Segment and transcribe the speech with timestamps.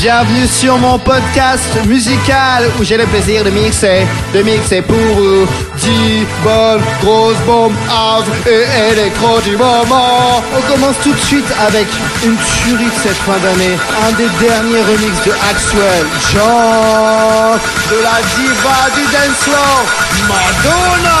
[0.00, 5.46] Bienvenue sur mon podcast musical où j'ai le plaisir de mixer, de mixer pour vous
[5.76, 10.42] 10 bonnes grosses bombes house et électro du moment.
[10.56, 11.86] On commence tout de suite avec
[12.24, 13.78] une tuerie de cette fin d'année,
[14.08, 17.54] un des derniers remixes de Axwell, Jean
[17.90, 19.84] de la diva du dance floor,
[20.28, 21.20] Madonna.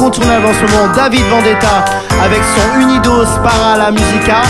[0.00, 1.84] incontournable en ce moment, David Vendetta,
[2.24, 4.40] avec son Unidos para la musica.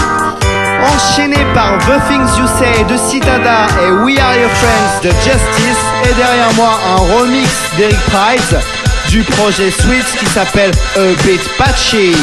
[0.94, 5.82] Enchaîné par The Things You Say de Citada et We Are Your Friends de Justice.
[6.04, 8.54] Et derrière moi, un remix d'Eric Price
[9.08, 12.14] du projet Switch qui s'appelle A Bit Patchy.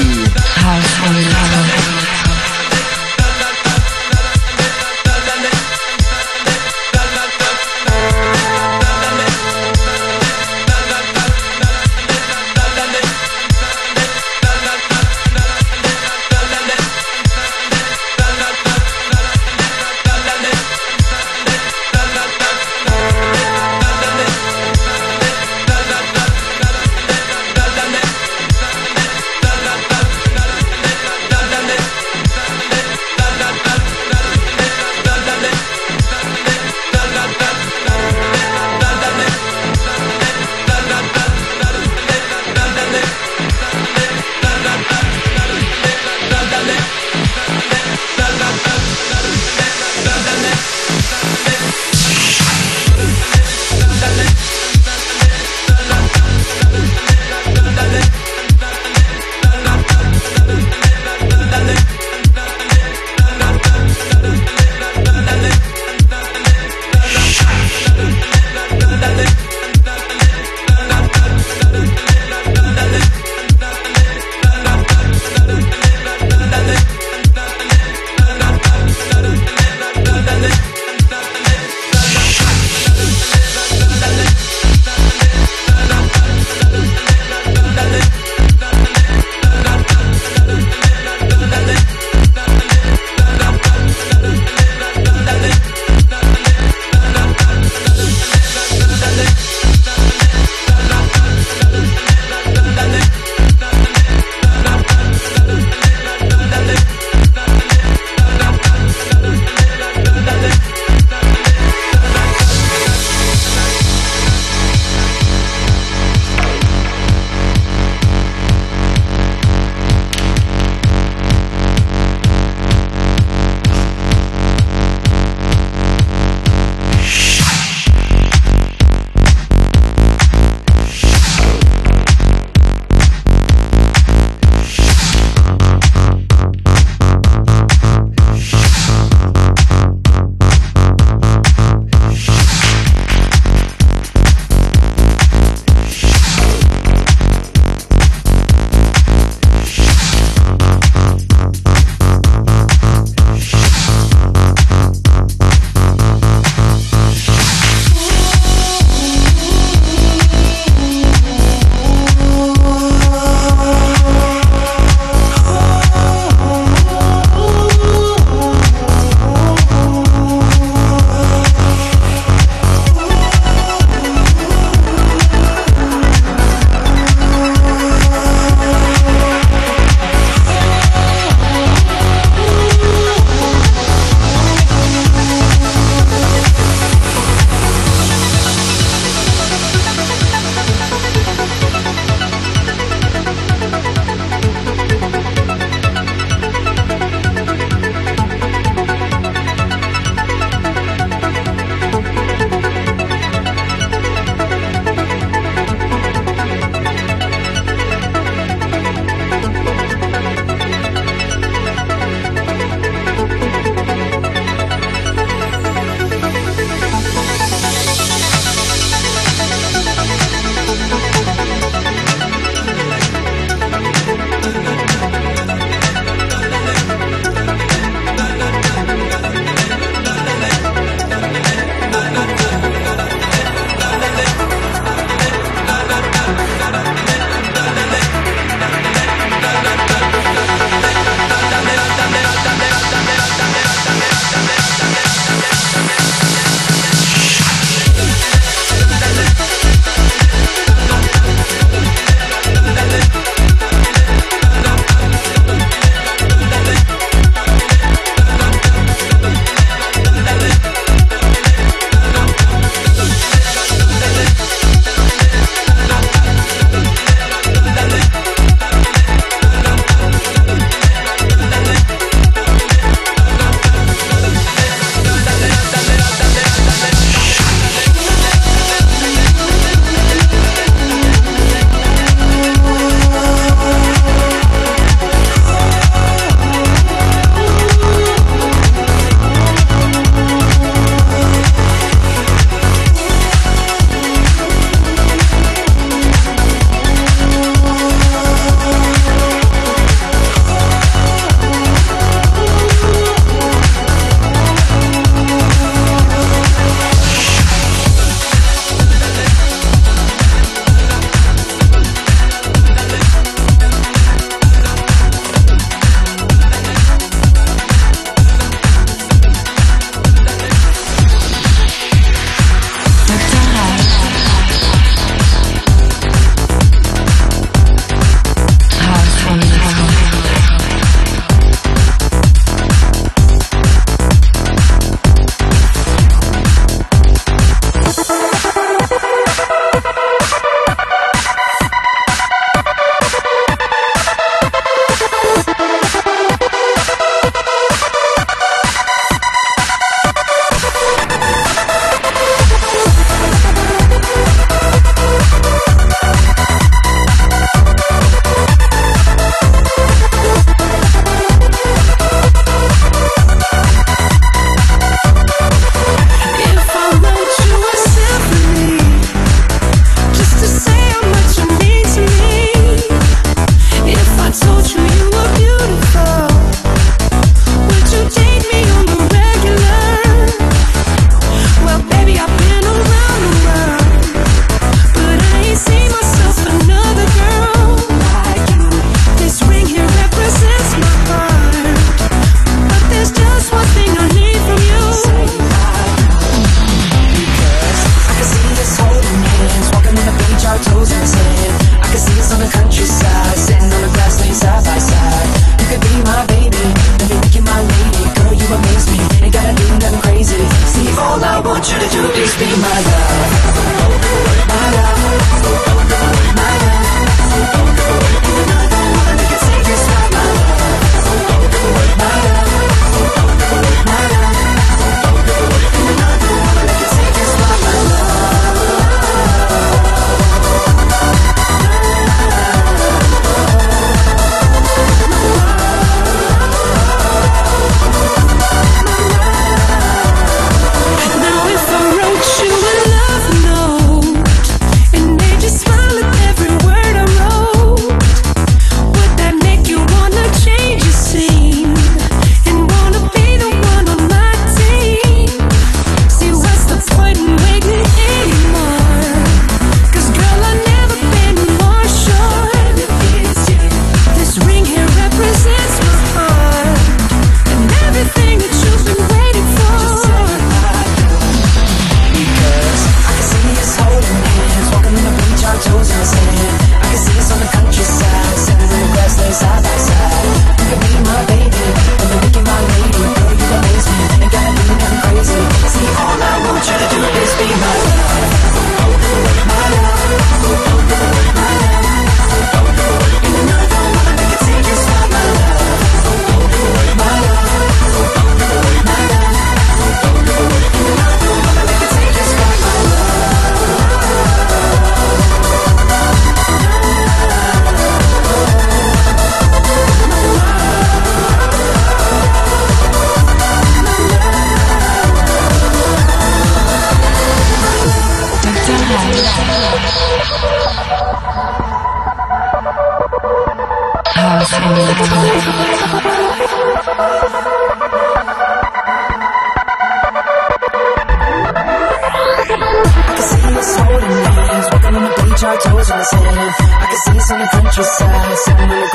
[537.77, 538.87] Kisah semua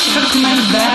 [0.00, 0.89] shook my back.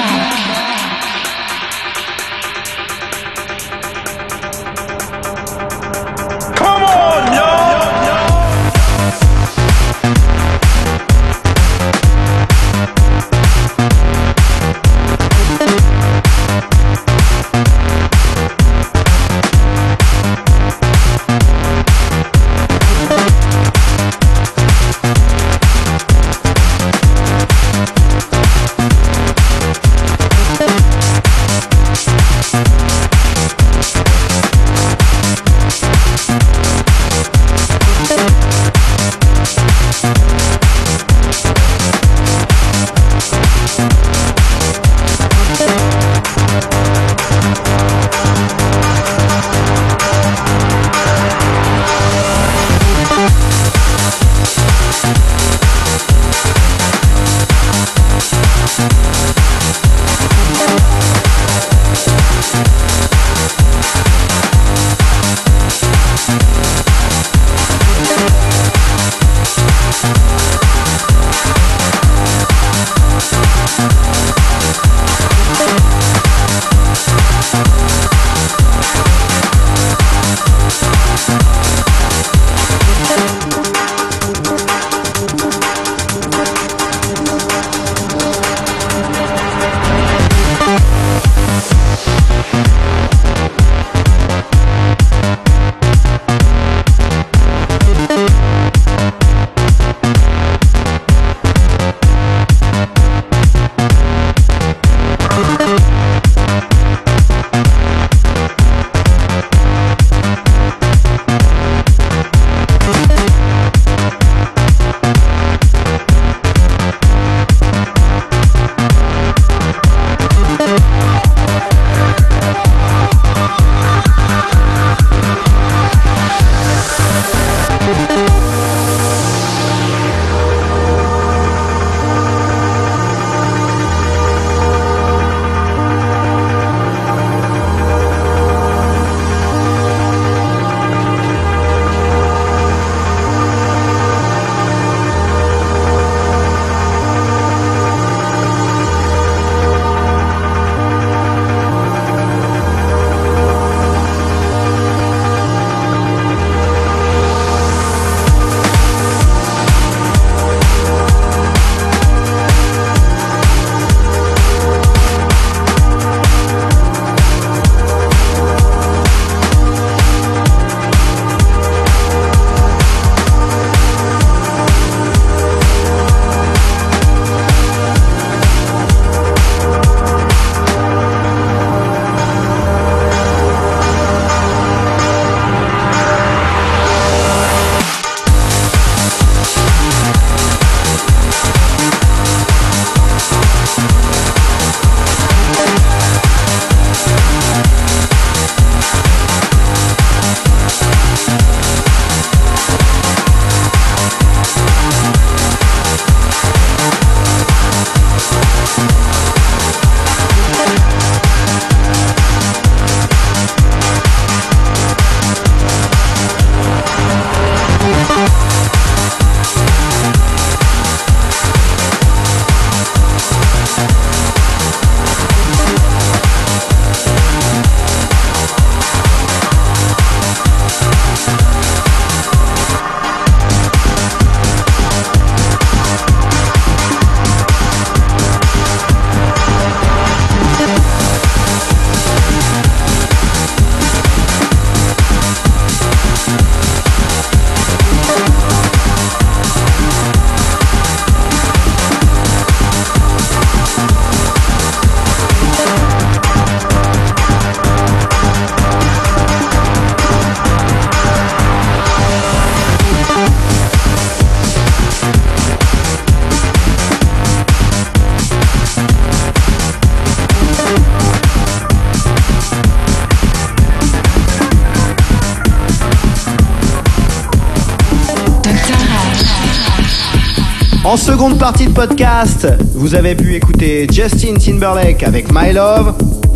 [281.15, 285.93] Seconde partie de podcast, vous avez pu écouter Justin Timberlake avec My Love,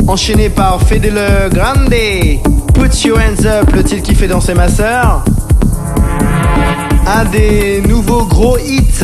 [0.07, 1.13] enchaîné par Fede
[1.51, 1.93] Grande,
[2.73, 5.25] Put Your Hands Up, le titre qui fait danser ma sœur.
[7.05, 9.03] Un des nouveaux gros hits,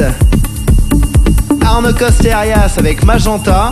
[1.66, 3.70] Arno Costerias avec Magenta,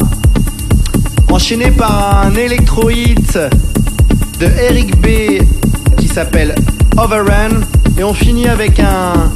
[1.32, 3.40] enchaîné par un électro hit
[4.42, 5.42] de Eric B
[5.98, 6.54] qui s'appelle
[6.98, 7.62] Overrun,
[7.98, 9.32] et on finit avec un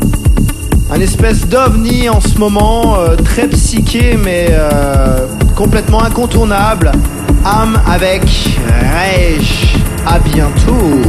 [0.89, 6.91] un espèce d'ovni en ce moment, euh, très psyché mais euh, complètement incontournable.
[7.45, 8.23] Âme avec
[8.69, 9.75] Rage.
[10.05, 11.01] À bientôt.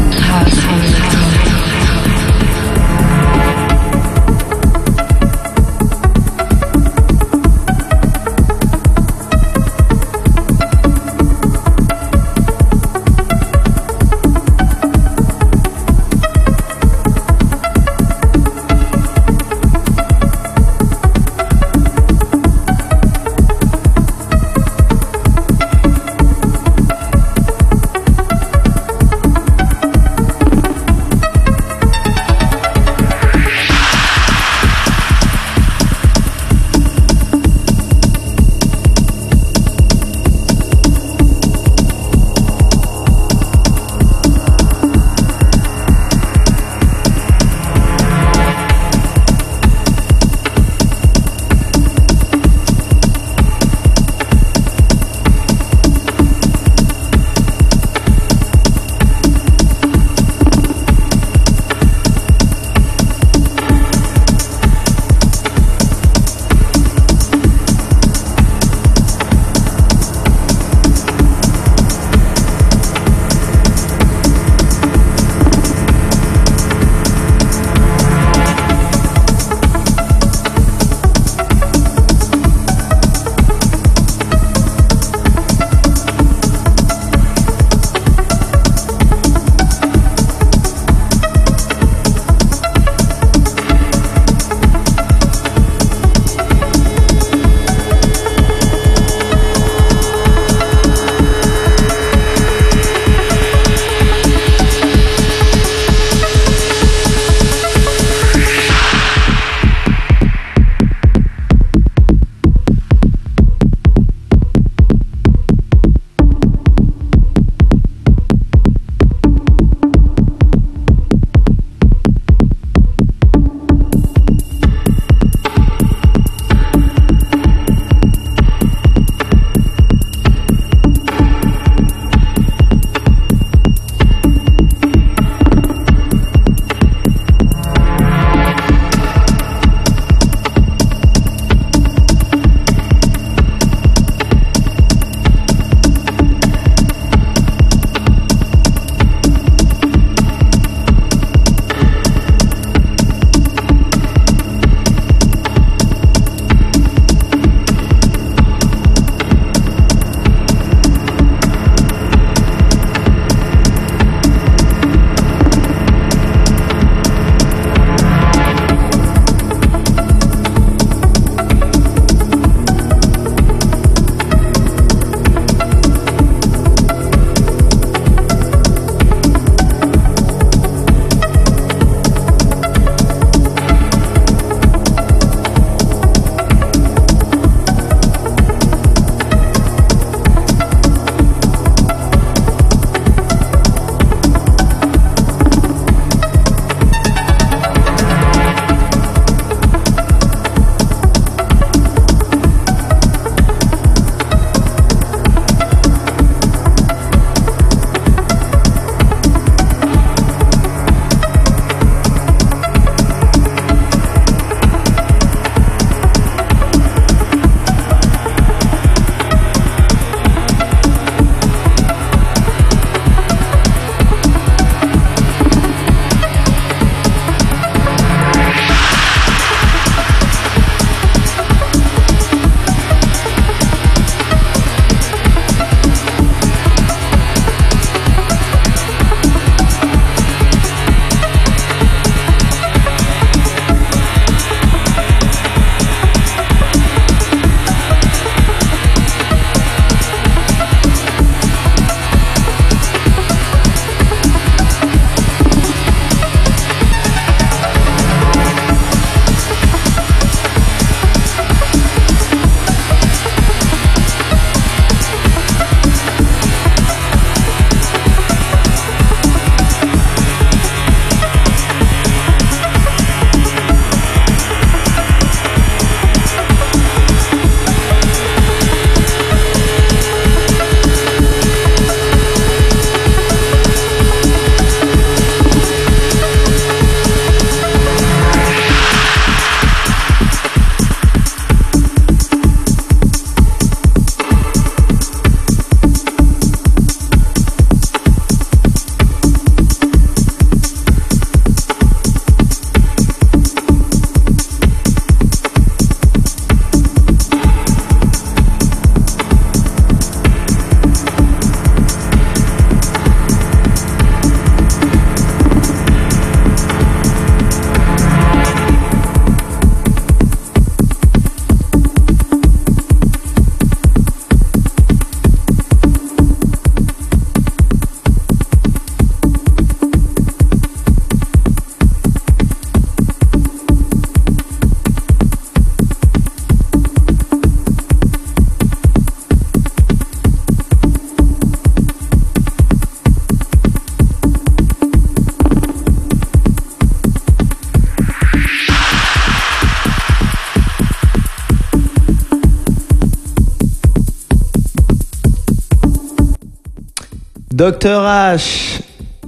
[357.70, 358.80] Docteur H,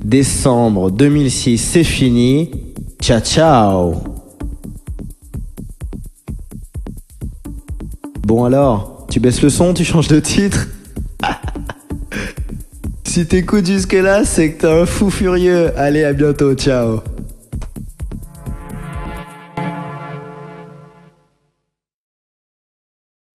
[0.02, 2.50] décembre 2006, c'est fini.
[2.98, 3.96] Ciao ciao.
[8.22, 10.68] Bon alors, tu baisses le son, tu changes de titre?
[13.04, 15.72] Si t'écoutes jusque là, c'est que t'es un fou furieux.
[15.76, 17.00] Allez, à bientôt, ciao.